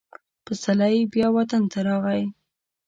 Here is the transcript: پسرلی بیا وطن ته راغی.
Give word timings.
پسرلی 0.45 0.99
بیا 1.13 1.27
وطن 1.35 1.63
ته 1.71 1.79
راغی. 1.87 2.23